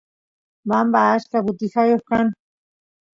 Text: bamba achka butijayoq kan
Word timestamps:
bamba 0.69 0.99
achka 1.13 1.37
butijayoq 1.45 2.03
kan 2.09 2.27